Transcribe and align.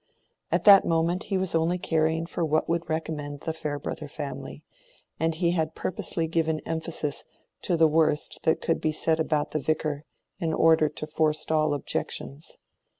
At 0.51 0.63
that 0.63 0.83
moment 0.83 1.25
he 1.25 1.37
was 1.37 1.53
only 1.53 1.77
caring 1.77 2.25
for 2.25 2.43
what 2.43 2.67
would 2.67 2.89
recommend 2.89 3.41
the 3.41 3.53
Farebrother 3.53 4.07
family; 4.07 4.63
and 5.19 5.35
he 5.35 5.51
had 5.51 5.75
purposely 5.75 6.25
given 6.25 6.59
emphasis 6.61 7.23
to 7.61 7.77
the 7.77 7.87
worst 7.87 8.39
that 8.41 8.61
could 8.61 8.81
be 8.81 8.91
said 8.91 9.19
about 9.19 9.51
the 9.51 9.59
Vicar, 9.59 10.03
in 10.39 10.55
order 10.55 10.89
to 10.89 11.05
forestall 11.05 11.75
objections. 11.75 12.57